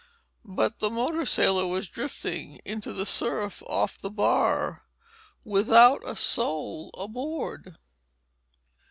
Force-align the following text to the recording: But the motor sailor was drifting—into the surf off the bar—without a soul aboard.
But 0.47 0.79
the 0.79 0.89
motor 0.89 1.27
sailor 1.27 1.67
was 1.67 1.87
drifting—into 1.87 2.91
the 2.91 3.05
surf 3.05 3.61
off 3.67 3.99
the 3.99 4.09
bar—without 4.09 6.01
a 6.09 6.15
soul 6.15 6.89
aboard. 6.97 7.75